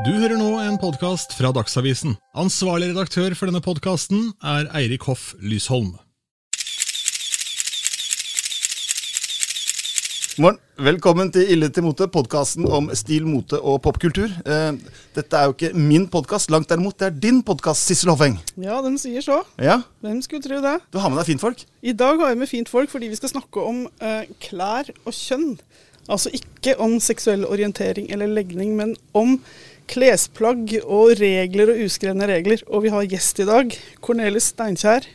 [0.00, 2.14] Du hører nå en podkast fra Dagsavisen.
[2.32, 5.90] Ansvarlig redaktør for denne podkasten er Eirik Hoff Lysholm.
[10.40, 10.56] Morgen.
[10.80, 14.32] Velkommen til Ille til mote, podkasten om stil, mote og popkultur.
[14.48, 14.80] Eh,
[15.12, 16.96] dette er jo ikke min podkast, langt derimot.
[16.96, 18.40] Det er din podkast, Sissel Hoffeng.
[18.56, 19.42] Ja, de sier så.
[19.60, 20.78] Ja, Hvem skulle tro det?
[20.88, 21.66] Du har med deg fintfolk?
[21.84, 25.12] I dag har jeg med fint folk fordi vi skal snakke om eh, klær og
[25.12, 25.58] kjønn.
[26.10, 29.36] Altså ikke om seksuell orientering eller legning, men om
[29.90, 32.62] klesplagg og regler og uskrevne regler.
[32.68, 33.74] Og vi har gjest i dag.
[34.04, 35.06] Cornelis Steinkjer,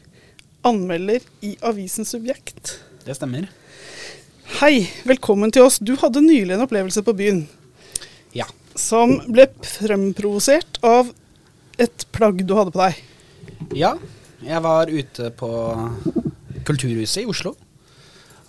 [0.67, 2.77] anmelder i avisen Subjekt.
[3.05, 3.47] Det stemmer.
[4.61, 5.79] Hei, velkommen til oss.
[5.79, 7.45] Du hadde nylig en opplevelse på byen
[8.35, 8.45] Ja.
[8.75, 11.09] som ble fremprovosert av
[11.79, 13.03] et plagg du hadde på deg.
[13.75, 13.95] ja.
[14.37, 15.47] Jeg var ute på
[16.63, 17.55] Kulturhuset i Oslo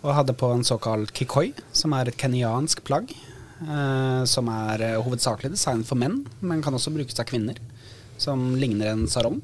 [0.02, 3.09] og hadde på en såkalt kikoi, som er et kenyansk plagg.
[3.58, 7.58] Eh, som er eh, hovedsakelig designet for menn, men kan også brukes av kvinner.
[8.18, 9.40] Som ligner en sarong.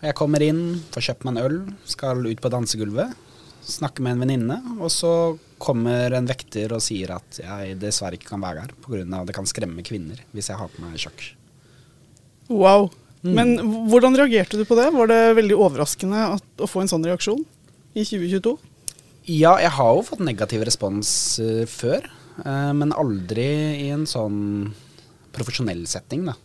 [0.00, 3.12] Jeg kommer inn, får kjøpt meg en øl, skal ut på dansegulvet.
[3.60, 5.12] Snakke med en venninne, og så
[5.60, 9.24] kommer en vekter og sier at jeg dessverre ikke kan være her pga.
[9.28, 11.26] det kan skremme kvinner hvis jeg har på meg sjakk.
[12.48, 12.88] Wow.
[13.20, 13.58] Men
[13.92, 14.88] hvordan reagerte du på det?
[14.96, 17.44] Var det veldig overraskende at, å få en sånn reaksjon
[17.92, 18.56] i 2022?
[19.28, 21.10] Ja, jeg har jo fått negativ respons
[21.44, 22.08] uh, før,
[22.44, 23.48] men aldri
[23.86, 24.38] i en sånn
[25.34, 26.36] profesjonell setting, da.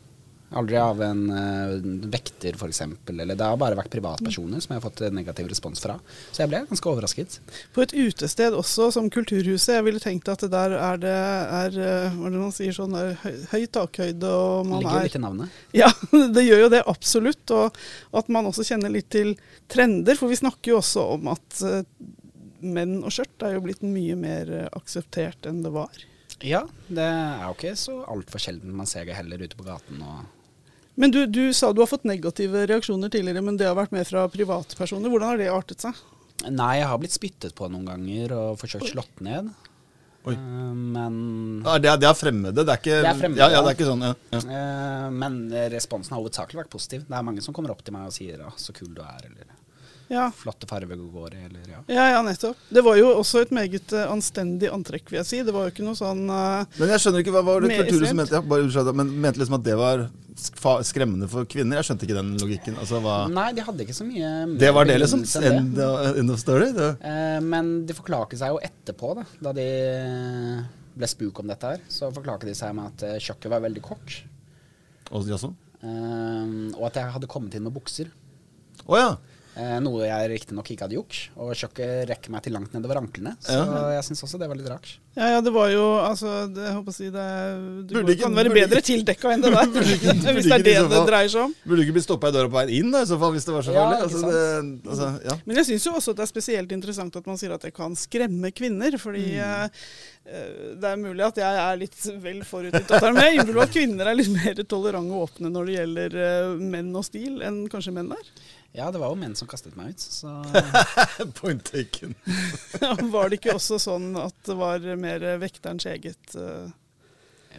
[0.56, 1.74] Aldri av en uh,
[2.12, 2.82] vekter, f.eks.
[3.10, 5.98] Eller det har bare vært privatpersoner som jeg har fått eh, negativ respons fra.
[6.30, 7.40] Så jeg ble ganske overrasket.
[7.76, 9.74] På et utested også, som Kulturhuset.
[9.76, 12.78] Jeg ville tenkt at det der er det er, eh, Hva er det man sier
[12.78, 15.60] sånn der, høy, høy takhøyde og man Ligger er litt i navnet.
[15.76, 15.90] Ja,
[16.38, 17.56] det gjør jo det absolutt.
[17.58, 17.82] Og
[18.22, 19.34] at man også kjenner litt til
[19.72, 20.16] trender.
[20.16, 21.82] For vi snakker jo også om at eh,
[22.62, 25.92] menn og skjørt er jo blitt mye mer eh, akseptert enn det var.
[26.44, 30.02] Ja, det er jo ikke så altfor sjelden man ser det heller ute på gaten.
[30.04, 30.26] og
[31.00, 34.08] Men du, du sa du har fått negative reaksjoner tidligere, men det har vært mer
[34.08, 35.12] fra privatpersoner.
[35.12, 36.02] Hvordan har det artet seg?
[36.52, 39.48] Nei, jeg har blitt spyttet på noen ganger og forsøkt slått ned.
[40.26, 40.34] Oi.
[40.34, 41.18] Eh, men
[41.64, 42.66] Ja, det, er, det er fremmede.
[42.66, 44.14] Det er ikke, Det er fremmede, ja, ja, det er ikke sånn, ja.
[44.36, 44.42] ja.
[44.60, 45.38] Eh, Men
[45.72, 47.06] responsen har hovedsakelig vært positiv.
[47.08, 49.30] Det er mange som kommer opp til meg og sier ah, 'så kul du er',
[49.30, 49.54] eller
[50.10, 50.28] Ja.
[50.30, 51.80] 'flotte farger du går i', eller ja.
[51.90, 52.58] Ja, ja, nettopp.
[52.70, 55.40] Det var jo også et meget uh, anstendig antrekk, vil jeg si.
[55.44, 57.88] Det var jo ikke noe sånn uh, Men jeg skjønner ikke, hva var det kulturen
[57.90, 58.22] Kulturhuset ekstremt.
[58.22, 58.36] mente?
[58.36, 60.06] Ja, bare men mente liksom at det var
[60.84, 61.80] skremmende for kvinner?
[61.80, 62.76] Jeg skjønte ikke den logikken.
[62.78, 65.24] Altså, hva Nei, de hadde ikke så mye Det var det, liksom?
[65.42, 65.78] End,
[66.20, 66.68] end of story?
[66.76, 69.68] Eh, Men de forklarte seg jo etterpå, da, da de
[70.96, 71.80] ble spuk om dette her.
[71.90, 74.20] Så forklarte de seg med at kjøkkenet var veldig kort,
[75.12, 75.54] Og jaså?
[75.82, 76.46] eh,
[76.76, 78.12] og at jeg hadde kommet inn med bukser.
[78.86, 79.10] Å ja.
[79.56, 81.18] Eh, Noe jeg riktignok ikke hadde gjort.
[81.40, 83.38] Og sjakket rekker meg til langt nedover anklene.
[83.40, 83.86] Så Ja.
[83.96, 84.98] jeg syns også det var litt rart.
[85.16, 88.24] Ja, ja, det var jo altså det, Jeg håper å si det Du Burde ikke-
[88.24, 89.68] kan være burde bedre tildekka enn det der.
[89.76, 91.54] burde ikke Hvis det er det det dreier seg om.
[91.64, 93.46] Burde du ikke bli stoppa i døra på veien inn, da, i så fall, hvis
[93.48, 94.02] det var så Ja, farlig?
[94.04, 95.38] altså, det, altså, ja.
[95.46, 97.74] Men jeg syns jo også at det er spesielt interessant at man sier at det
[97.74, 99.00] kan skremme kvinner.
[99.00, 99.72] Fordi mm.
[100.28, 103.70] eh, det er mulig at jeg er litt vel forutinntatt her, men jeg innbiller meg
[103.70, 107.40] at kvinner er litt mer tolerante og åpne når det gjelder eh, menn og stil,
[107.40, 108.28] enn kanskje menn er.
[108.76, 110.32] Ja, det var jo menn som kastet meg ut, så
[111.40, 112.16] Point taken.
[113.14, 116.68] Var det ikke også sånn at det var mer vekterens eget uh,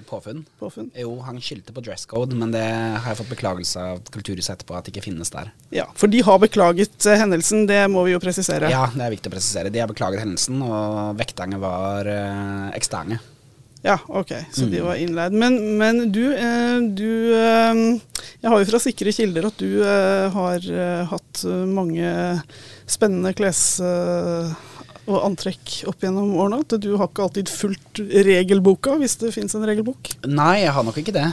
[0.08, 0.42] påfunn.
[0.60, 0.90] påfunn?
[0.92, 4.76] Jo, han skyldte på dress code, men det har jeg fått beklagelse av Kulturhuset etterpå
[4.76, 5.54] at det ikke finnes der.
[5.72, 8.68] Ja, for de har beklaget uh, hendelsen, det må vi jo presisere.
[8.72, 9.72] Ja, det er viktig å presisere.
[9.72, 13.22] De har beklaget hendelsen, og vekterne var uh, eksterne.
[13.84, 14.70] Ja, ok, så Mm.
[14.72, 15.32] de var innleid.
[15.32, 18.00] Men, men du, eh, du eh,
[18.42, 20.60] Jeg har jo fra sikre kilder at du eh, har
[21.12, 22.42] hatt mange
[22.86, 23.80] spennende kles-
[25.06, 26.60] og antrekk opp gjennom årene.
[26.64, 30.10] At du har ikke alltid fulgt regelboka, hvis det fins en regelbok.
[30.26, 31.26] Nei, jeg har nok ikke det.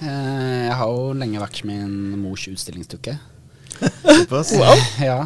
[0.00, 3.18] Eh, jeg har jo lenge vært min mors utstillingsdukke.
[3.80, 4.54] Såpass.
[5.00, 5.18] ja.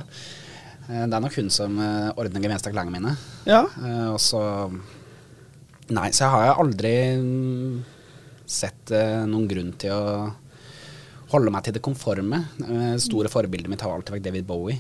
[0.91, 3.15] Eh, det er nok hun som ordner det meste av klærne mine.
[3.47, 4.43] Ja, Eh, og så
[5.93, 7.75] Nei, så jeg har jeg aldri mm,
[8.49, 10.33] sett eh, noen grunn til å
[11.35, 12.39] holde meg til det konforme.
[12.65, 14.79] Eh, store forbildet mitt har alltid vært David Bowie.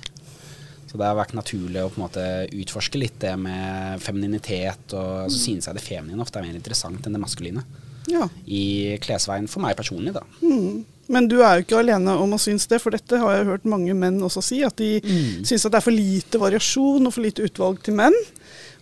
[0.89, 2.25] Så det har vært naturlig å på en måte
[2.55, 4.95] utforske litt det med femininitet.
[4.95, 7.65] Og så synes jeg det feminine ofte er mer interessant enn det maskuline.
[8.07, 8.29] ja.
[8.47, 10.23] I klesveien for meg personlig, da.
[10.45, 10.85] Mm.
[11.09, 13.67] Men du er jo ikke alene om å synes det, for dette har jeg hørt
[13.69, 14.63] mange menn også si.
[14.65, 15.43] At de Mm.
[15.45, 18.15] syns at det er for lite variasjon og for lite utvalg til menn.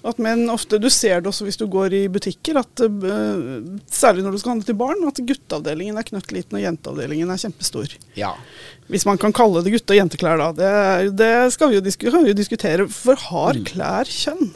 [0.05, 4.25] At menn ofte, Du ser det også hvis du går i butikker, at øh, særlig
[4.25, 7.95] når du skal handle til barn, at gutteavdelingen er knøttliten og jenteavdelingen er kjempestor.
[8.19, 8.33] Ja.
[8.91, 10.49] Hvis man kan kalle det gutte- og jenteklær, da.
[10.59, 12.89] Det, det skal vi jo, disku, vi jo diskutere.
[12.91, 13.65] For har Mm.
[13.71, 14.51] klær kjønn?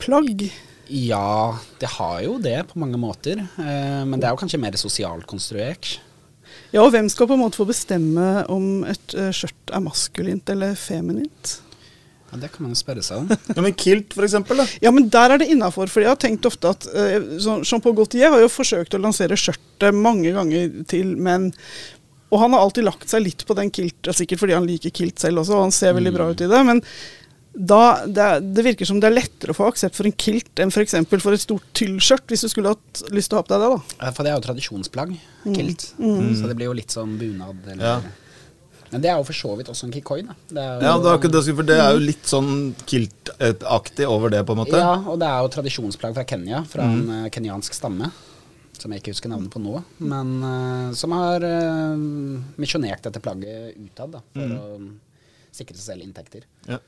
[0.00, 0.46] Plagg.
[0.88, 3.40] Ja, det har jo det på mange måter.
[3.58, 5.98] Eh, men det er jo kanskje mer sosialt konstruert.
[6.74, 10.48] Ja, og hvem skal på en måte få bestemme om et eh, skjørt er maskulint
[10.52, 11.58] eller feminint?
[12.34, 13.28] Ja, det kan man jo spørre seg om.
[13.54, 14.14] Ja, men kilt.
[14.18, 14.64] Da.
[14.82, 15.86] Ja, men der er det innafor.
[15.90, 19.94] For jeg har tenkt ofte at uh, Jean-Paul Gaultier har jo forsøkt å lansere skjørtet
[19.94, 21.52] mange ganger til menn.
[22.34, 25.22] Og han har alltid lagt seg litt på den kilt, sikkert fordi han liker kilt
[25.22, 26.64] selv også, og han ser veldig bra ut i det.
[26.66, 26.82] men
[27.54, 30.72] da, det, det, virker som det er lettere å få aksept for en kilt enn
[30.74, 30.96] f.eks.
[31.06, 33.62] For, for et stort tyllskjørt, hvis du skulle hatt lyst til å ha på deg
[33.62, 33.68] det.
[33.70, 34.10] da.
[34.10, 35.14] For det er jo tradisjonsplagg,
[35.46, 35.86] kilt.
[36.00, 36.16] Mm.
[36.16, 36.32] Mm.
[36.40, 37.60] Så det blir jo litt som bunad.
[37.70, 38.23] Eller, ja.
[38.94, 40.20] Men det er jo for så vidt også en kikoi.
[40.22, 40.36] Da.
[40.48, 42.52] Det jo, ja, det er, det, for det er jo litt sånn
[42.86, 44.78] kilt-aktig over det, på en måte.
[44.78, 46.94] Ja, og det er jo tradisjonsplagg fra Kenya, fra mm.
[46.94, 48.12] en uh, kenyansk stamme.
[48.78, 51.98] Som jeg ikke husker navnet på nå, men uh, som har uh,
[52.60, 54.56] misjonert dette plagget utad for mm.
[54.58, 56.46] å sikre seg selv inntekter.
[56.66, 56.80] Ja.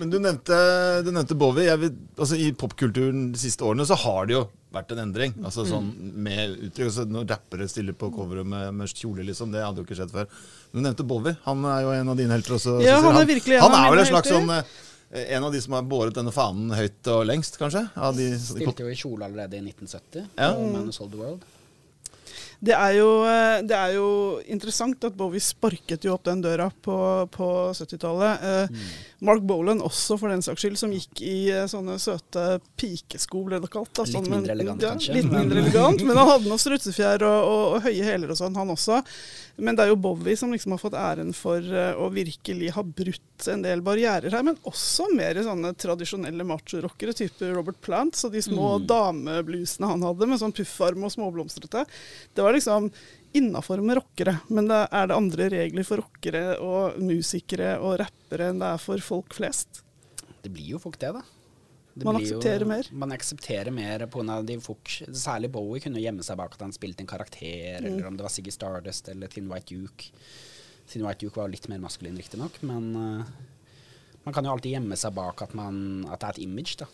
[0.00, 0.56] Men du nevnte,
[1.04, 1.74] du nevnte Bowie.
[1.76, 5.34] Vil, altså, I popkulturen de siste årene så har det jo vært en endring.
[5.44, 5.90] Altså sånn
[6.24, 9.88] med uttrykk, altså, Når rappere stiller på coveret med, med kjole, liksom, det hadde jo
[9.88, 10.30] ikke skjedd før.
[10.72, 11.36] Du nevnte Bowie.
[11.44, 12.78] Han er jo en av dine helter også.
[12.86, 14.64] Ja, han er virkelig en han, han er vel en slags sånn eh,
[15.36, 17.82] en av de som har båret denne fanen høyt og lengst, kanskje?
[18.16, 20.28] De, Stilte jo i kjole allerede i 1970.
[20.38, 20.54] Ja.
[20.54, 21.44] Man Sold the World.
[22.60, 24.08] Det er, jo, eh, det er, jo,
[24.52, 26.96] interessant at Bowie sparket jo opp den døra på,
[27.32, 28.44] på 70-tallet.
[28.44, 28.90] Eh, mm.
[29.24, 33.62] Mark Bolan også, for den saks skyld, som gikk i eh, sånne søte pikesko, ble
[33.64, 33.94] det kalt.
[33.96, 35.16] Da, litt sånn, mindre elegant, ja, kanskje.
[35.16, 38.60] Litt mindre elegant, Men han hadde noe strutsefjær og, og, og, høye hæler og sånn,
[38.60, 39.00] han også.
[39.60, 41.64] Men det er jo Bowie som liksom har fått æren for
[42.00, 44.44] å virkelig ha brutt en del barrierer her.
[44.44, 48.16] Men også mer sånne tradisjonelle machorockere, type Robert Plant.
[48.16, 48.86] Så de små mm.
[48.88, 51.84] dameblusene han hadde med sånn puffarm og småblomstrete.
[52.32, 52.88] Det var liksom
[53.36, 58.50] innafor med rockere, men det er det andre regler for rockere og musikere og rappere
[58.50, 59.84] enn det er for folk flest?
[60.40, 61.22] Det blir jo folk det, da.
[61.94, 62.88] Det man aksepterer jo, mer?
[63.02, 64.38] Man aksepterer mer pga.
[64.46, 67.86] de folk Særlig Bowie kunne gjemme seg bak at han spilte en karakter, mm.
[67.86, 70.10] eller om det var Siggy Stardust eller Thin White Duke.
[70.90, 73.34] Thin White Duke var litt mer maskulin, riktignok, men uh,
[74.24, 76.88] man kan jo alltid gjemme seg bak at, man, at det er et image, da.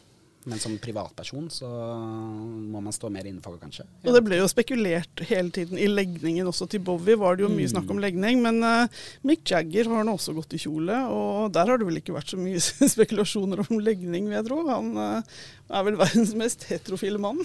[0.46, 3.82] Men som privatperson så må man stå mer innenfor, kanskje.
[3.82, 4.04] Ja.
[4.06, 6.68] Og det ble jo spekulert hele tiden i legningen også.
[6.70, 7.72] Til Bowie var det jo mye mm.
[7.72, 8.38] snakk om legning.
[8.44, 11.98] Men uh, Mick Jagger har nå også gått i kjole, og der har det vel
[11.98, 12.62] ikke vært så mye
[12.94, 14.60] spekulasjoner om legning, vil jeg tro.
[14.70, 17.42] Han uh, er vel verdens mest heterofile mann.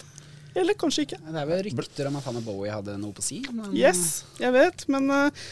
[0.54, 1.20] Eller kanskje ikke.
[1.26, 3.40] Det er vel rykter om at han og Bowie hadde noe på si.
[3.50, 3.72] Men...
[3.74, 5.50] Yes, jeg vet, men uh,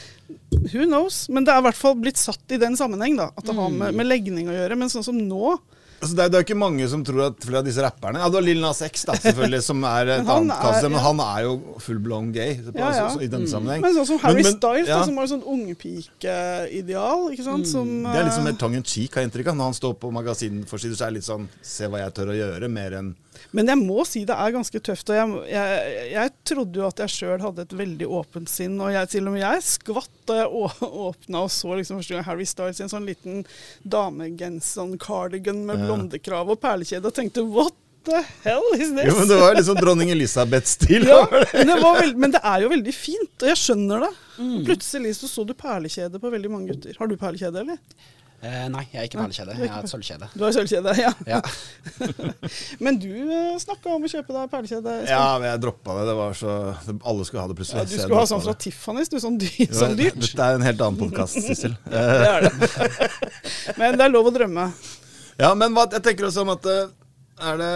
[0.69, 1.23] who knows?
[1.33, 3.31] Men det er i hvert fall blitt satt i den sammenheng, da.
[3.33, 3.99] At det har med, mm.
[4.03, 4.77] med legning å gjøre.
[4.77, 5.55] Men sånn som nå,
[5.99, 8.29] Altså, det, er, det er ikke mange som tror at flere av disse rapperne Ja,
[8.31, 11.03] du har Lill Nas X, da, selvfølgelig, som er et annet kasse, men ja.
[11.05, 11.53] han er jo
[11.83, 13.07] full blown gay på, ja, ja.
[13.11, 13.51] Så, i denne mm.
[13.51, 13.83] sammenheng.
[13.83, 17.67] Men sånn som Harry men, men, Styles, da, som har et sånn ungpikeideal, ikke sant.
[17.67, 17.71] Mm.
[17.73, 19.59] Som, det er litt sånn mer tongue in cheek, har jeg inntrykk av.
[19.59, 22.37] Når han står på magasinforsider, så er det litt sånn Se hva jeg tør å
[22.37, 23.11] gjøre, mer enn
[23.55, 25.09] men jeg må si det er ganske tøft.
[25.09, 28.77] og Jeg, jeg, jeg trodde jo at jeg sjøl hadde et veldig åpent sinn.
[28.81, 32.27] og jeg, Til og med jeg skvatt da jeg åpna og så liksom første gang
[32.27, 33.43] Harry Styles i en sånn liten
[33.81, 37.73] damegenser, sånn cardigan med blondekrav og perlekjede, og tenkte what
[38.05, 39.07] the hell is this?
[39.07, 41.07] Jo, men Det var liksom dronning Elisabeth-stil.
[41.07, 44.13] ja, men, men, det er jo veldig fint, og jeg skjønner det.
[44.39, 44.55] Mm.
[44.69, 46.95] Plutselig så, så du perlekjede på veldig mange gutter.
[46.99, 48.07] Har du perlekjede, eller?
[48.39, 49.55] Eh, nei, jeg er ikke perlekjede.
[49.59, 50.27] Jeg har et sølvkjede.
[50.31, 51.09] Du har sølvkjede, ja.
[51.27, 51.39] ja.
[52.85, 54.93] men du eh, snakka om å kjøpe deg perlekjede.
[55.09, 56.05] Ja, men jeg droppa det.
[56.07, 56.53] Det var så
[57.11, 57.83] Alle skulle ha det plutselig.
[57.83, 59.17] Ja, du skulle ha sånn fra Tiffany's, du.
[59.19, 60.21] Sånn, dy sånn dyrt.
[60.23, 61.75] Dette er en helt annen podkast, Sissel.
[61.91, 62.53] det er det.
[63.81, 64.69] men det er lov å drømme.
[65.39, 66.95] Ja, men hva, jeg tenker også om at eh,
[67.49, 67.73] er det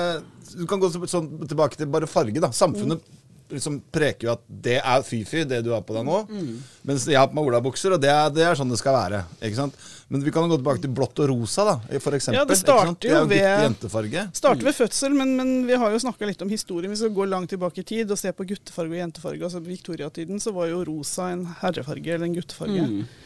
[0.53, 2.53] Du kan gå sånn tilbake til bare farge, da.
[2.55, 3.19] Samfunnet mm
[3.55, 6.19] liksom preker jo at det er fy-fy, det du har på deg nå.
[6.29, 6.53] Mm.
[6.89, 9.23] Mens jeg har på meg olabukser, og det er, det er, sånn det skal være.
[9.39, 9.77] Ikke sant?
[10.13, 12.41] Men vi kan gå tilbake til blått og rosa, da, for eksempel.
[12.41, 14.27] Ja, det starter jo det jentefarge.
[14.37, 16.91] starter ved fødsel, men, men vi har jo snakka litt om historien.
[16.93, 19.41] Vi skal gå langt tilbake i tid og se på guttefarge og jentefarge.
[19.47, 22.89] Altså På viktoriatiden så var jo rosa en herrefarge eller en guttefarge.
[22.89, 23.22] Mm.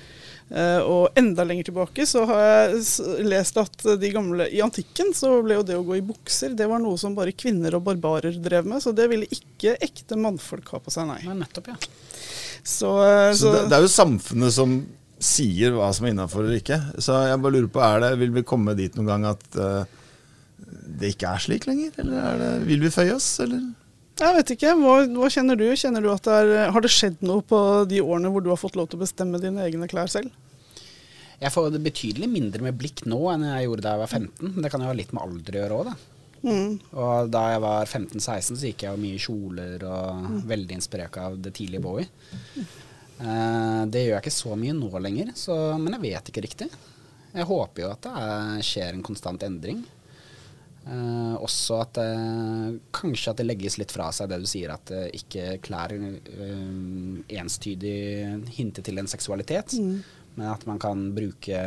[0.48, 5.34] Uh, og enda lenger tilbake så har jeg lest at de gamle I antikken så
[5.44, 8.38] ble jo det å gå i bukser det var noe som bare kvinner og barbarer
[8.40, 8.80] drev med.
[8.84, 11.20] Så det ville ikke ekte mannfolk ha på seg, nei.
[11.28, 11.80] nei nettopp, ja.
[12.64, 14.80] Så, uh, så, så det, det, er jo samfunnet som
[15.18, 16.80] sier hva som er innafor eller ikke.
[17.02, 19.84] Så jeg bare lurer på, er det, vil vi komme dit noen gang at uh,
[21.02, 21.92] det ikke er slik lenger?
[22.04, 23.68] Eller det, vil vi føye oss, eller?
[24.18, 24.74] Jeg vet ikke.
[24.82, 25.68] Hva, hva, kjenner du?
[25.78, 27.60] Kjenner du at det er, Har det skjedd noe på
[27.90, 30.34] de årene hvor du har fått lov til å bestemme dine egne klær selv?
[31.38, 34.56] Jeg får det betydelig mindre med blikk nå enn jeg gjorde da jeg var 15.
[34.64, 36.14] Det kan jo ha litt med alder å gjøre òg, da.
[36.48, 36.74] Mm.
[36.94, 40.36] Og da jeg var 15-16, så gikk jeg jo mye kjoler og mm.
[40.50, 42.10] veldig inspirert av det tidlige Bowie.
[43.18, 46.70] Uh, det gjør jeg ikke så mye nå lenger, så, men jeg vet ikke riktig.
[47.34, 49.84] Jeg håper jo at det er, skjer en konstant endring.
[50.88, 54.92] Eh, også at eh, kanskje at det legges litt fra seg det du sier, at
[54.96, 57.98] eh, ikke klær eh, enstydig
[58.56, 59.76] hinter til en seksualitet.
[60.38, 61.64] Men at man kan bruke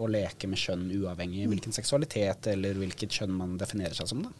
[0.00, 4.24] og leke med kjønn uavhengig hvilken seksualitet eller hvilket kjønn man definerer seg som.
[4.24, 4.32] da.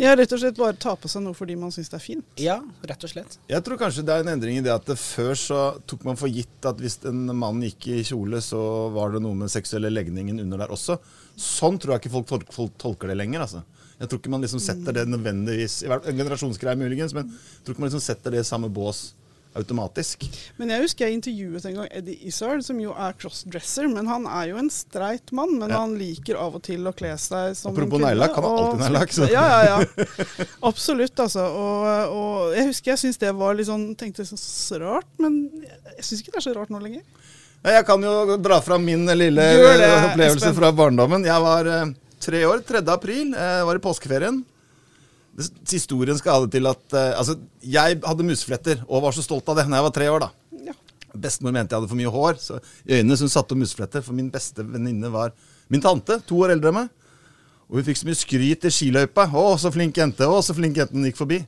[0.00, 2.40] Ja, rett og slett bare ta på seg noe fordi man syns det er fint.
[2.42, 3.36] Ja, rett og slett.
[3.50, 6.18] Jeg tror kanskje det er en endring i det at det før så tok man
[6.18, 8.60] for gitt at hvis en mann gikk i kjole, så
[8.94, 10.98] var det noe med seksuelle legningen under der også.
[11.38, 12.24] Sånn tror jeg ikke
[12.56, 13.46] folk tolker det lenger.
[13.46, 13.62] altså.
[14.00, 17.76] Jeg tror ikke man liksom setter det nødvendigvis i En generasjonsgreie muligens, men jeg tror
[17.76, 19.12] ikke man liksom setter det i samme bås
[19.54, 20.24] automatisk.
[20.58, 23.86] Men jeg husker jeg intervjuet en gang Eddie Izzard, som jo er crossdresser.
[23.86, 25.78] Men han er jo en streit mann, men Ja.
[25.84, 29.14] han liker av og til å kle seg som Apropos neglelakk, han har alltid neglelakk,
[29.30, 30.46] Ja, ja, ja.
[30.66, 31.46] Absolutt, altså.
[31.46, 31.86] Og,
[32.18, 36.02] og jeg husker jeg syntes det var litt sånn Tenkte så, så rart, men jeg
[36.02, 37.06] syns ikke det er så rart nå lenger.
[37.64, 39.44] Jeg kan jo dra fram min lille
[40.10, 41.22] opplevelse fra barndommen.
[41.24, 42.82] Jeg var eh, tre år, 3.
[42.92, 44.42] april, eh, var i påskeferien.
[45.34, 49.24] Det, historien skal ha det til at eh, Altså, jeg hadde musefletter og var så
[49.24, 50.60] stolt av det når jeg var tre år, da.
[50.70, 50.76] Ja.
[51.14, 54.04] Bestemor mente jeg hadde for mye hår, så i øynene så hun satte opp musefletter.
[54.06, 55.34] For min beste venninne var
[55.72, 56.92] min tante, to år eldre enn meg.
[57.68, 59.26] Og hun fikk så mye skryt i skiløypa.
[59.30, 60.28] 'Å, så flink jente'.
[60.28, 61.40] Å, så flink jente hun gikk forbi.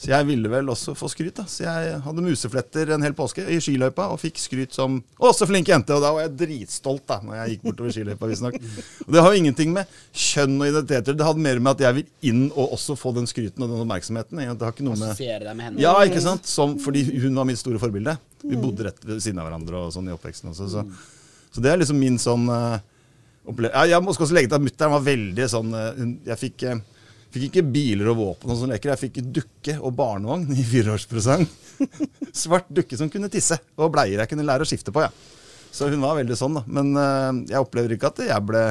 [0.00, 1.44] Så jeg ville vel også få skryt, da.
[1.50, 5.48] Så jeg hadde musefletter en hel påske i skiløypa og fikk skryt som 'Å, så
[5.48, 5.92] flink jente'.
[5.92, 8.56] Og da var jeg dritstolt, da, når jeg gikk bortover skiløypa, visstnok.
[9.06, 11.98] Og det har jo ingenting med kjønn og identiteter Det hadde mer med at jeg
[11.98, 14.40] vil inn og også få den skryten og den oppmerksomheten.
[14.40, 15.80] Det har ikke noe med deg med henne.
[15.82, 16.48] ja, ikke sant?
[16.48, 18.16] Som, fordi hun var mitt store forbilde.
[18.42, 20.68] Vi bodde rett ved siden av hverandre og sånn i oppveksten også.
[20.72, 20.86] Så,
[21.52, 22.80] så det er liksom min sånn uh,
[23.48, 23.76] opplevelse.
[23.76, 25.90] Ja, jeg må også legge til at mutter'n var veldig sånn uh,
[26.28, 26.80] Jeg fikk, eh,
[27.30, 28.92] fikk ikke biler og våpen og sånne leker.
[28.94, 31.46] Jeg fikk dukke og barnevogn i fireårspresang.
[32.42, 35.12] Svart dukke som kunne tisse, og bleier jeg kunne lære å skifte på, ja.
[35.70, 36.64] Så hun var veldig sånn, da.
[36.66, 38.64] Men uh, jeg opplever ikke at jeg ble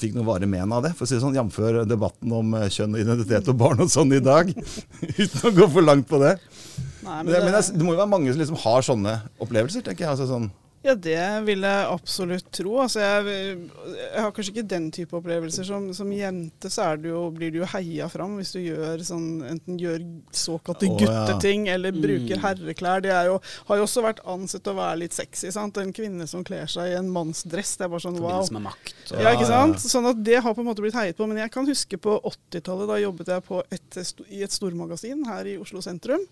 [0.00, 1.58] fikk noe varig men av det, for å si det sånn, jf.
[1.86, 4.50] debatten om eh, kjønn og identitet og barn og sånn i dag.
[5.22, 6.32] Uten å gå for langt på det.
[7.04, 9.84] Nei, Men, det, men det, det må jo være mange som liksom har sånne opplevelser,
[9.86, 10.16] tenker jeg.
[10.16, 10.48] Altså sånn,
[10.82, 11.14] Ja, det
[11.46, 12.72] vil jeg absolutt tro.
[12.82, 13.52] Altså, jeg,
[13.94, 15.62] jeg har kanskje ikke den type opplevelser.
[15.68, 19.04] Som, som jente så er det jo, blir du jo heia fram hvis du gjør
[19.06, 20.02] sånn, enten gjør
[20.34, 20.96] såkalte ja.
[21.04, 22.42] gutteting eller bruker Mm.
[22.42, 23.02] herreklær.
[23.04, 23.36] Det er jo,
[23.68, 25.52] har jo også vært ansett å være litt sexy.
[25.54, 25.78] sant?
[25.78, 27.76] En kvinne som kler seg i en mannsdress.
[27.78, 28.40] Det er bare sånn wow.
[28.42, 28.94] Forbindelse med makt.
[29.12, 29.62] Og, Ja, ikke Ja, ja.
[29.62, 29.86] sant?
[29.86, 31.26] Sånn at Det har på en måte blitt heiet på.
[31.30, 32.90] Men jeg kan huske på 80-tallet.
[32.90, 34.02] Da jobbet jeg på et,
[34.34, 36.26] i et stormagasin her i Oslo sentrum.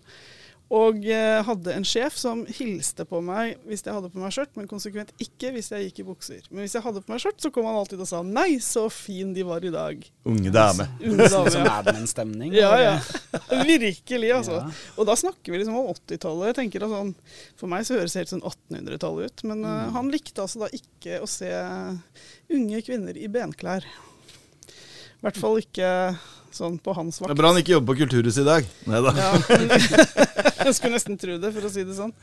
[0.71, 4.53] Og eh, hadde en sjef som hilste på meg hvis jeg hadde på meg skjørt,
[4.55, 6.45] men konsekvent ikke hvis jeg gikk i bukser.
[6.47, 8.85] Men hvis jeg hadde på meg skjørt, så kom han alltid og sa 'nei, så
[8.87, 10.05] fin de var i dag'.
[10.23, 10.87] unge dame.
[11.03, 11.73] Unge dame, Som ja.
[11.75, 12.55] er det en stemning?
[12.55, 12.95] Ja, ja.
[13.81, 14.61] Virkelig, altså.
[14.61, 14.69] Ja.
[14.95, 16.53] Og da snakker vi liksom om 80-tallet.
[16.53, 17.15] Jeg tenker at sånn,
[17.59, 19.43] For meg så høres det helt sånn 1800-tallet ut.
[19.51, 19.71] Men mm.
[19.71, 21.51] uh, han likte altså da ikke å se
[22.51, 23.83] unge kvinner i benklær.
[23.83, 26.15] I hvert fall ikke
[26.55, 27.35] sånn på hans Det vakt.
[27.35, 28.71] er bra han ikke jobber på Kulturhuset i dag.
[28.87, 29.15] Nei da.
[29.19, 30.47] Ja.
[30.67, 32.13] jeg skulle nesten tro det, for å si det sånn.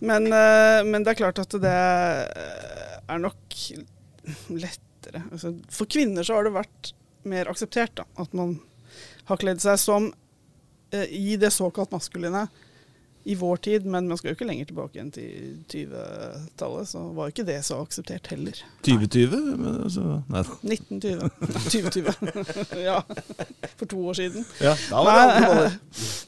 [0.00, 3.58] Men, eh, men det er klart at det er nok
[4.50, 5.24] lettere.
[5.30, 6.92] Altså, for kvinner så har det vært
[7.26, 8.58] mer akseptert da, at man
[9.26, 10.08] har kledd seg som
[10.94, 12.46] eh, i det såkalt maskuline
[13.26, 17.26] i vår tid, men man skal jo ikke lenger tilbake enn til 20-tallet, så var
[17.26, 18.60] jo ikke det så akseptert heller.
[18.86, 19.56] 2020?
[19.58, 20.42] Men altså, nei
[20.76, 21.30] 1920.
[21.66, 22.44] 2020.
[22.86, 23.00] ja.
[23.80, 24.46] For to år siden.
[24.62, 25.66] Ja, da var det Nei,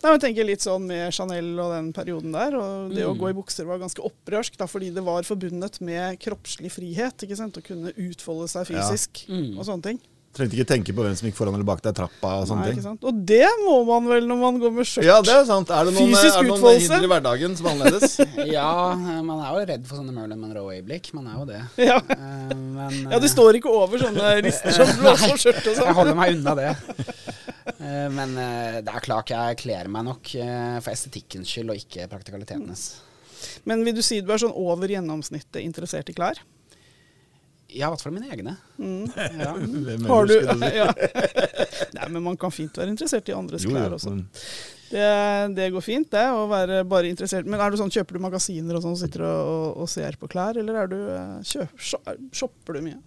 [0.02, 2.54] nei, men tenker litt sånn med Chanel og den perioden der.
[2.58, 3.20] Og det å Mm.
[3.22, 7.22] gå i bukser var ganske opprørsk, da, fordi det var forbundet med kroppslig frihet.
[7.24, 7.56] ikke sant?
[7.58, 8.82] Å kunne utfolde seg Ja.
[8.82, 9.58] fysisk Mm.
[9.58, 10.00] og sånne ting.
[10.36, 12.62] Trengte ikke tenke på hvem som gikk foran eller bak deg i trappa og sånne
[12.66, 12.84] Nei, ikke ting.
[12.84, 13.06] sant?
[13.08, 15.06] Og det må man vel når man går med skjørt.
[15.08, 15.72] Ja, det er sant.
[15.72, 16.84] Er det noen, Fysisk er det noen utfoldelse?
[16.92, 18.14] hinder i hverdagen som er annerledes?
[18.58, 18.68] ja,
[19.24, 21.10] man er jo redd for sånne Merlin Monroe-øyeblikk.
[21.16, 21.62] Man er jo det.
[21.88, 21.96] Ja.
[22.04, 25.72] Uh, men, ja, det eh, står ikke over sånne lister som blåser på skjørt og
[25.72, 25.96] Jeg sånn.
[25.98, 26.70] holder meg unna det.
[27.78, 31.80] Uh, Men eh, det er klart jeg kler meg nok eh, for estetikkens skyld, og
[31.80, 32.84] ikke praktikalitetenes.
[33.68, 36.40] Men vil du si du er sånn over gjennomsnittet interessert i klær?
[37.68, 38.54] Ja, i hvert fall mine egne.
[38.78, 39.52] Ja.
[40.08, 40.70] Har du si?
[40.80, 40.88] ja.
[41.98, 44.14] Nei, men man kan fint være interessert i andres Jo, klær også.
[44.14, 44.24] men
[44.88, 45.04] Det,
[45.58, 47.44] det går fint, det, å være bare interessert.
[47.44, 50.30] Men er du sånn, kjøper du magasiner og sånn, sitter og, og, og ser på
[50.32, 51.76] klær, eller er du, eh, kjøp,
[52.32, 53.00] shopper du mye?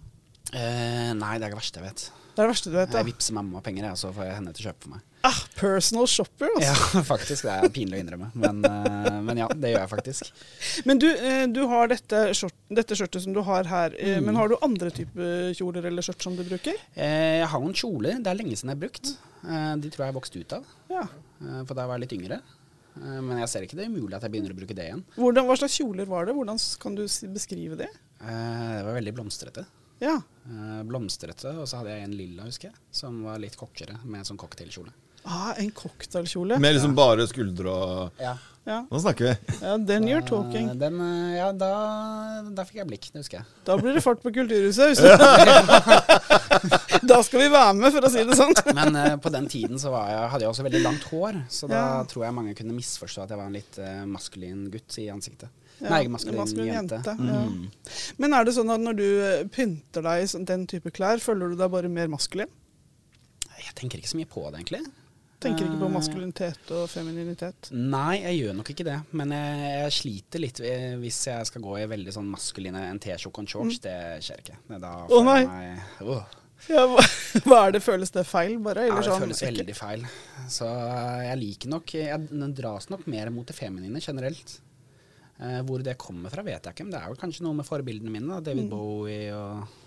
[0.52, 2.04] Eh, nei, det er det verste jeg vet.
[2.32, 3.08] Det er det verste du vet, Jeg ja.
[3.10, 5.08] vippser mamma penger, jeg, så får jeg henne til å kjøpe for meg.
[5.24, 6.96] Ah, personal shopper, altså.
[6.96, 7.44] Ja, faktisk.
[7.46, 8.30] Det er pinlig å innrømme.
[8.34, 10.30] Men, eh, men ja, det gjør jeg faktisk.
[10.88, 14.26] Men du, eh, du har dette, skjort, dette skjørtet som du har her, eh, Mm.
[14.26, 16.74] men har du andre typer kjoler eller skjørt som du bruker?
[16.98, 18.18] Jeg har noen kjoler.
[18.18, 19.12] Det er lenge siden jeg har brukt.
[19.82, 21.04] De tror jeg har vokst ut av, Ja.
[21.66, 22.40] for da jeg var litt yngre.
[22.98, 25.04] Men jeg ser ikke det er umulig at jeg begynner å bruke det igjen.
[25.16, 26.34] Hvordan, hva slags kjoler var det?
[26.36, 27.88] Hvordan kan du beskrive det?
[28.20, 29.64] Det var veldig blomstrete.
[30.02, 30.18] Ja.
[30.84, 34.28] Blomstrete, og så hadde jeg en lilla, husker jeg, som var litt kortere, med en
[34.32, 34.92] sånn cocktailkjole.
[35.24, 36.58] Ah, en cocktailkjole.
[36.58, 38.34] Med liksom bare skuldre og Ja.
[38.64, 38.76] Ja.
[38.86, 39.54] Nå snakker vi.
[39.60, 40.68] ja, then you're talking.
[40.70, 41.70] Eh, Den, eh, ja, da,
[42.54, 43.46] da fikk jeg blikk, det husker jeg.
[43.66, 45.02] Da blir det fart på Kulturhuset.
[47.10, 48.54] da skal vi være med, for å si det sånn.
[48.78, 51.66] Men uh, på den tiden så var jeg, hadde jeg også veldig langt hår, så
[51.70, 52.04] da Ja.
[52.06, 55.50] tror jeg mange kunne misforstå at jeg var en litt uh, maskulin gutt i ansiktet.
[55.82, 57.02] Ja, Nei, maskulin, maskulin jente.
[57.02, 57.42] jente, ja.
[57.42, 57.66] Mm.
[58.22, 59.08] Men er det sånn at når du
[59.58, 62.50] pynter deg i sånn- den type klær, føler du deg bare mer maskulin?
[63.58, 64.86] Jeg tenker ikke så mye på det, egentlig.
[65.42, 67.70] Tenker ikke på Eh, maskulinitet og femininitet?
[67.74, 68.98] Nei, jeg gjør nok ikke det.
[69.18, 73.02] Men jeg, jeg sliter litt eh, hvis jeg skal gå i veldig sånn maskuline en
[73.02, 73.80] T-skjorte og en shorts.
[73.82, 74.60] Det skjer ikke.
[74.68, 74.78] Mm.
[74.78, 75.40] Å, oh, nei.
[75.48, 76.38] meg oh.
[76.70, 77.02] Ja, hva,
[77.48, 77.82] hva er det?
[77.82, 78.86] Føles det feil, bare?
[78.86, 80.04] Ja, det sånn, føles veldig feil.
[80.52, 80.68] Så
[81.26, 84.60] jeg liker nok Jeg dras nok mer mot det feminine generelt.
[85.42, 86.86] Eh, hvor det kommer fra, vet jeg ikke.
[86.86, 88.28] Men det er jo kanskje noe med forbildene mine.
[88.30, 88.38] Da.
[88.38, 88.46] Mm.
[88.46, 89.80] David Bowie og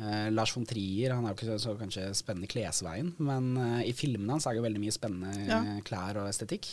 [0.00, 1.14] eh, Lars von Trier.
[1.14, 4.54] Han er jo ikke så, så kanskje spennende klesveien, men eh, i filmene hans er
[4.56, 5.58] det jo veldig mye spennende Ja.
[5.62, 6.68] eh, klær og estetikk.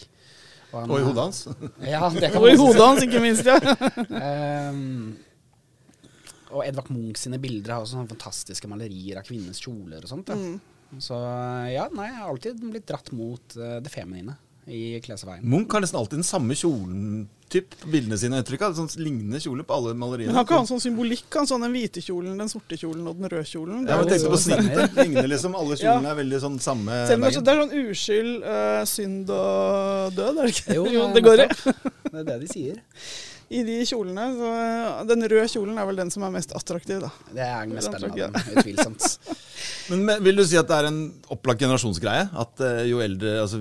[0.71, 1.41] han- Og i hodet hans.
[1.93, 3.45] Ja, det kan Og i hodet hans, ikke minst.
[3.45, 3.57] ja.
[4.23, 5.17] Ehm,
[6.49, 10.29] og Edvard Munch sine bilder har også sånne fantastiske malerier av kvinnenes kjoler og sånt.
[10.33, 10.35] Ja.
[10.35, 10.59] Mm.
[11.05, 11.13] Så
[11.69, 14.33] ja, nei, jeg har alltid blitt dratt mot det feminine
[14.69, 15.43] i klesveien.
[15.49, 18.39] Munch har nesten alltid den samme kjolen typ, på bildene sine.
[18.43, 18.75] uttrykk jeg av.
[18.77, 20.29] Sånn lignende kjole på alle maleriene.
[20.29, 21.25] Men har ikke han sånn symbolikk?
[21.33, 23.88] Han sånn Den hvite kjolen, den sorte kjolen og den røde kjolen?
[23.89, 24.99] Ja, men jo tenkte på snittet.
[24.99, 25.57] Ligner liksom.
[25.57, 27.39] Alle kjolene er veldig sånn samme Selv om det er veien.
[27.39, 30.77] sånn- det er sånn uskyld, uh, synd og død, er det ikke?
[30.77, 31.49] Jo, Jo, det går i.
[31.49, 32.79] Det er det de sier.
[33.49, 34.27] I de kjolene.
[34.38, 37.09] Så eh, den røde kjolen er vel den som er mest attraktiv, da.
[37.33, 39.17] Det er den mest spennende av dem, utvilsomt.
[39.89, 41.00] Men, men vil du si at det er en
[41.34, 42.27] opplagt generasjonsgreie?
[42.43, 43.58] At eh, jo eldre altså,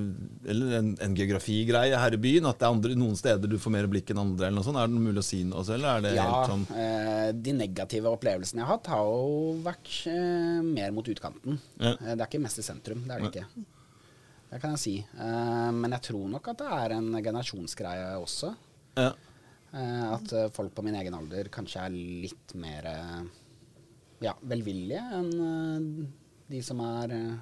[0.49, 2.49] Eller en, en geografigreie her i byen?
[2.51, 4.49] At det er andre, noen steder du får mer blikk enn andre?
[4.49, 4.81] eller noe sånt?
[4.83, 7.55] Er det mulig å si noe også, eller er det Ja, helt sånn eh, de
[7.57, 11.59] negative opplevelsene jeg har hatt, har jo vært eh, mer mot utkanten.
[11.81, 11.95] Ja.
[11.97, 13.65] Det er ikke mest i sentrum, det er det ikke.
[14.49, 14.95] Det kan jeg si.
[15.77, 18.55] Men jeg tror nok at det er en generasjonsgreie også.
[18.97, 19.11] ja.
[19.69, 21.93] At folk på min egen alder kanskje er
[22.25, 22.87] litt mer
[24.25, 26.07] ja, velvillige enn eh,
[26.51, 27.37] de som er eh,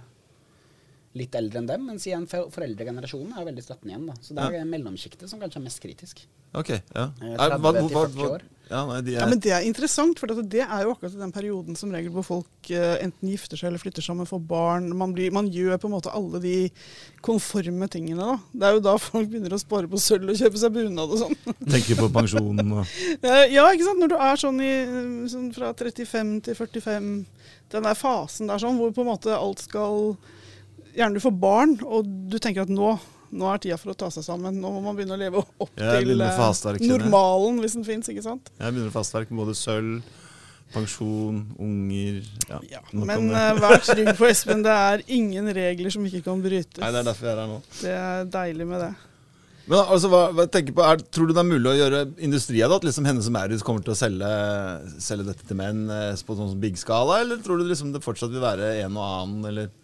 [1.17, 1.87] litt eldre enn dem.
[1.89, 4.07] Mens igjen foreldregenerasjonen er veldig støttende igjen.
[4.11, 4.17] da.
[4.21, 6.25] Så det er mellomsjiktet som kanskje er mest kritisk.
[6.57, 6.71] Ok.
[6.95, 7.07] ja.
[7.23, 8.43] Eh, Er- hva- 30 til hva- 40 hva- år.
[8.67, 11.35] Ja, nei, de er, Ja, men Det er interessant, for det er jo akkurat den
[11.35, 14.89] perioden som regel hvor folk eh, enten gifter seg eller flytter sammen, får barn.
[14.99, 16.57] Man, blir, man gjør på en måte alle de
[17.25, 18.27] konforme tingene.
[18.27, 18.37] da.
[18.51, 21.23] Det er jo da folk begynner å spare på sølv og kjøpe seg bunad og
[21.23, 21.37] sånn.
[21.77, 24.03] tenker på pensjonen og Eh, ja, ikke sant.
[24.03, 27.13] Når du er sånn, i, eh, sånn fra 35 til 45,
[27.75, 30.17] den der fasen der sånn, hvor på en måte alt skal
[30.97, 32.95] Gjerne du får barn, og du tenker at nå,
[33.31, 34.61] nå er tida for å ta seg sammen.
[34.61, 38.11] Nå må man begynne å leve opp til å eh, hastverk, normalen, hvis den fins,
[38.13, 38.53] ikke sant.
[38.59, 40.23] Jeg begynner å fastverke med både sølv,
[40.75, 46.07] pensjon, unger ja, Ja, men eh, vær trygg på Espen, det er ingen regler som
[46.09, 46.81] ikke kan brytes.
[46.83, 47.61] Nei, Det er derfor jeg er her nå.
[47.81, 48.95] Det er deilig med det.
[49.67, 52.61] Men altså, hva, hva tenker på, er, Tror du det er mulig å gjøre industri
[52.63, 52.77] av det?
[52.79, 54.29] At liksom som er Maurits kommer til å selge,
[55.03, 57.21] selge dette til menn eh, på sånn big skala?
[57.25, 59.49] Eller tror du liksom det fortsatt vil være en og annen?
[59.51, 59.75] Eller Jeg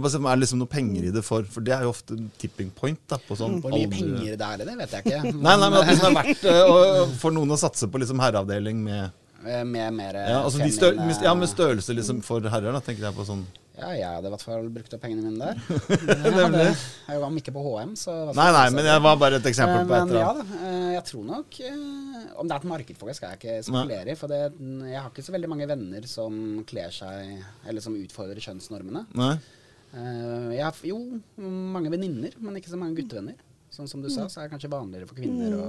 [0.00, 2.70] bare Er det liksom noe penger i det for For det er jo ofte tipping
[2.70, 2.98] point.
[3.08, 5.22] da på sånn Hvor mye penger det er i det, vet jeg ikke.
[5.46, 8.18] Nei, nei, men at det liksom er verdt å- for noen å satse på liksom
[8.24, 9.10] herreavdeling med
[9.42, 12.70] Eh, Med mer eh, ja, altså de stø, med, ja, med størrelse liksom for herrer,
[12.70, 13.40] da, tenker jeg på sånn
[13.74, 15.58] Ja, jeg hadde i hvert fall brukt opp pengene mine der.
[16.22, 16.66] Jeg hadde,
[17.08, 19.96] jeg var ikke på HM, så Nei, nei, men jeg var bare et eksempel på
[19.96, 20.52] et Men eller ja annet.
[20.52, 21.58] da, eh, jeg tror nok
[22.38, 24.18] Om det er et marked for det, skal jeg ikke spekulere i.
[24.22, 24.40] For det,
[24.92, 26.38] jeg har ikke så veldig mange venner som
[26.70, 29.08] kler seg Eller som utfordrer kjønnsnormene.
[29.18, 29.32] Nei?
[29.92, 30.98] Eh, Jeg har jo
[31.38, 33.36] mange venninner, men ikke så mange guttevenner.
[33.72, 35.68] Sånn som du sa, så er det kanskje vanligere for kvinner å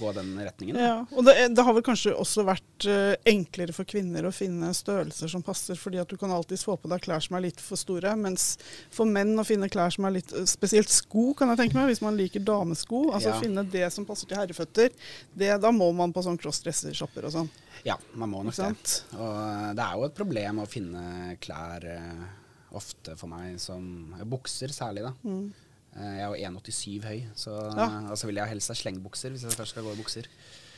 [0.00, 0.76] gå den retningen.
[0.80, 4.70] Ja, og det, det har vel kanskje også vært eh, enklere for kvinner å finne
[4.76, 7.60] størrelser som passer, fordi at du kan alltids få på deg klær som er litt
[7.60, 8.14] for store.
[8.16, 8.54] Mens
[8.92, 11.90] for menn å finne klær som er litt eh, Spesielt sko, kan jeg tenke meg,
[11.92, 13.10] hvis man liker damesko.
[13.12, 13.38] Altså Ja.
[13.44, 14.92] finne det som passer til herreføtter.
[15.36, 17.52] Det, da må man på sånn crossdresser-shopper og sånn.
[17.84, 19.02] Ja, man må nok det.
[19.20, 21.84] Og det er jo et problem å finne klær
[22.72, 25.12] ofte for meg som Bukser særlig, da.
[25.24, 25.52] Mm.
[25.96, 27.88] Eh, jeg er jo 1,87 høy, så Ja.
[28.10, 30.26] og så vil jeg helst ha slengbukser hvis jeg først skal gå i bukser.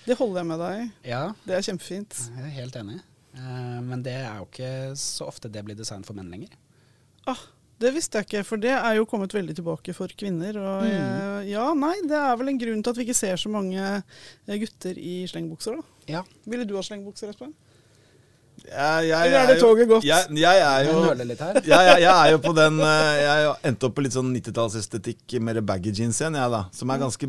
[0.07, 1.09] Det holder jeg med deg i.
[1.11, 2.15] Ja, Det er kjempefint.
[2.37, 3.01] jeg er helt enig.
[3.35, 6.49] Eh, men det er jo ikke så ofte det blir design for menn lenger.
[7.27, 7.37] Ah,
[7.79, 10.57] det visste jeg ikke, for det er jo kommet veldig tilbake for kvinner.
[10.57, 10.91] Og Mm.
[10.91, 13.77] eh, ja, nei, det er vel en grunn til at vi ikke ser så mange
[14.49, 15.83] eh, gutter i slengbukser, da.
[16.09, 16.23] Ja.
[16.47, 17.55] Ville du ha slengbukser, Espen?
[18.71, 20.05] Jeg, jeg, Eller er det jo- toget gått?
[20.05, 20.97] Jeg, jeg er jo
[21.67, 25.61] Jeg er jo på den eh, Jeg har endt opp på litt sånn 90-tallsestetikk, mer
[25.65, 26.61] baggy jeans igjen, jeg, da.
[26.77, 27.27] Som er ganske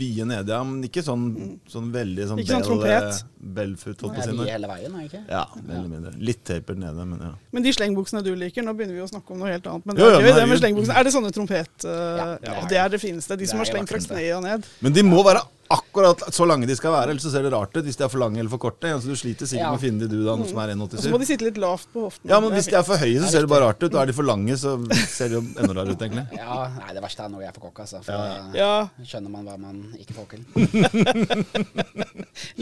[0.00, 0.62] vide nede, ja.
[0.66, 1.24] Men ikke sånn,
[1.70, 3.22] sånn veldig sånn Ikke sånn bell, trompet?
[3.22, 5.22] eh, Bellfoot, holdt på å er hele veien, er ikke?
[5.30, 6.12] Ja, veldig mindre.
[6.18, 7.32] Litt tapert nede, men ja.
[7.52, 9.86] Men de slengbuksene du liker, nå begynner vi å snakke om noe helt annet.
[9.88, 10.98] Men Jo, det jo, er gøy men det med slengbuksene.
[11.00, 11.72] Er det sånne trompet...
[11.86, 13.36] Uh, Ja, det er det er det fineste.
[13.38, 14.68] De som har slengt fra kneet og ned.
[14.84, 15.42] Men de må være
[15.76, 18.10] akkurat så lange de skal være, ellers så ser det rart ut hvis de er
[18.12, 18.86] for lange eller for korte.
[18.92, 19.70] Altså, du sliter sikkert Ja.
[19.72, 21.86] med å finne de du da, som er Og så må de sitte litt lavt
[21.92, 22.26] på hoften.
[22.30, 23.92] Ja, men hvis de er for høye, så er ser det bare rart ut.
[23.94, 24.70] Og er de for lange, så
[25.08, 26.26] ser det jo enda rarere ut, egentlig.
[26.38, 27.98] Ja, nei, det verste er når jeg er for kokke, altså.
[28.04, 28.18] For Ja,
[28.52, 30.42] da Ja, skjønner man hva man ikke får til.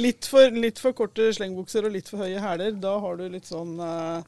[0.06, 2.70] litt for, litt for korte slengbukser og litt for høye hæler.
[2.80, 4.20] Da har du litt sånn uh,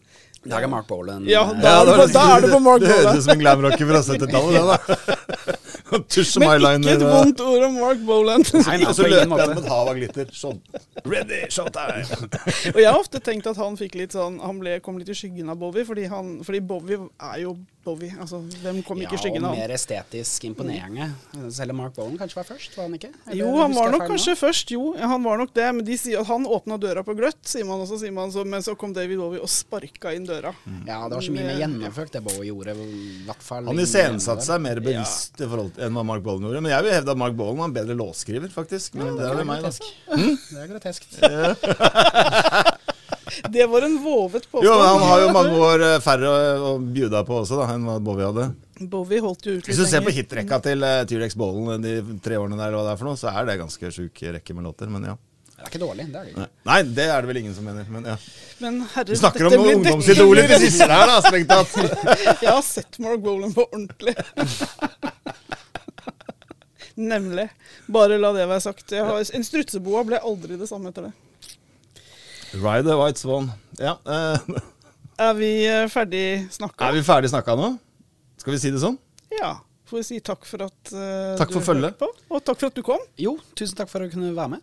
[0.43, 1.25] Da er det Mark Bolan.
[1.31, 3.35] Ja, da- er du da, på- da er du på Mark Det høres ut som
[3.37, 4.77] en glamrocker fra 70-tallet, det, da.
[6.13, 8.49] Tusj som Men ikke et vondt ord om Mark Boland.
[8.55, 10.33] Nei, nei, Og så løper han med et hav av glitter.
[10.37, 10.61] Sånn.
[11.09, 12.05] Ready, showtime!
[12.75, 15.17] og jeg har ofte tenkt at han fikk litt sånn Han ble, kom litt i
[15.17, 18.13] skyggen av Bowie, fordi, han, fordi Bowie er jo Bowie.
[18.23, 19.51] Altså, hvem kom ikke i Ja, skyggen av?
[19.51, 19.63] av han?
[19.65, 21.09] mer estetisk imponerende.
[21.51, 23.11] Selv om Mark Boland kanskje var først, var han ikke?
[23.27, 24.39] Eller Jo, han var nok kanskje nå?
[24.39, 24.85] først, jo.
[25.01, 27.83] Han var nok det, men de sier at han åpna døra på gløtt, sier man
[27.83, 27.99] også.
[28.05, 30.55] Sier man så, men så kom David Bowie og sparka inn døra.
[30.87, 32.77] Ja, det var så mye mer gjennomført det Bowie gjorde.
[32.87, 36.47] I hvert fall Han iscenesatte seg mer bevisst i forhold til enn hva Mark Bollen
[36.47, 36.63] gjorde.
[36.65, 38.97] Men jeg vil hevde at Mark Bollen var en bedre låtskriver, faktisk.
[38.99, 39.83] Men det er jo meg, grotesk.
[40.51, 41.03] Det er grotesk.
[43.49, 44.67] Det var en vovet påstand.
[44.67, 46.35] Jo, men han har jo mange år eh, færre å,
[46.69, 48.49] å bjuda på også, da, enn hva Bowie hadde.
[48.93, 52.39] Bowie holdt jo ut Hvis du ser på hitrekka til uh, T-rex Bolan de tre
[52.41, 54.91] årene der, hva det er for noe, så er det ganske sjuk rekke med låter.
[54.93, 55.17] Men ja.
[55.63, 56.05] Det er ikke dårlig.
[56.11, 56.45] det er det ikke.
[56.67, 57.85] Nei, det er det vel ingen som mener.
[57.95, 58.17] Men ja.
[58.59, 61.71] Men herre, Vi snakker om ungdomsidoler til siste her, da, strengt tatt.
[62.43, 64.17] Jeg har sett Mark Bolan på ordentlig.
[67.13, 67.47] Nemlig.
[67.95, 68.91] Bare la det være sagt.
[68.93, 71.15] Jeg har, en strutseboa ble aldri det samme etter det.
[72.59, 73.53] Ride the White Swan.
[73.81, 74.39] Ja, Uh.
[75.23, 75.49] Er vi
[75.93, 76.89] ferdig snakka?
[76.89, 77.77] er vi ferdig snakka nå?
[78.41, 78.97] Skal vi si det sånn?
[79.37, 79.53] Ja.
[79.87, 82.73] Får vi si takk for at uh, Takk for du hørte på, og takk for
[82.73, 83.03] at du kom.
[83.21, 84.63] Jo, tusen takk for å kunne være med.